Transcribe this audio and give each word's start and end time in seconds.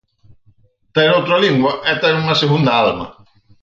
Ter 0.93 1.09
outra 1.17 1.41
lingua 1.45 1.73
é 1.91 1.93
ter 2.01 2.13
unha 2.23 2.39
segunda 2.41 2.71
alma. 2.83 3.07